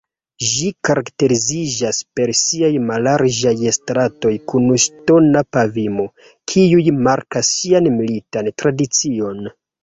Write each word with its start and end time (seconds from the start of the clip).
Ĝi 0.51 0.67
karakteriziĝas 0.87 1.99
per 2.19 2.31
siaj 2.39 2.69
mallarĝaj 2.85 3.53
stratoj 3.77 4.31
kun 4.53 4.65
ŝtona 4.85 5.45
pavimo, 5.57 6.07
kiuj 6.53 6.81
markas 7.11 7.53
ĝian 7.61 7.93
militan 8.01 8.51
tradicion. 8.65 9.47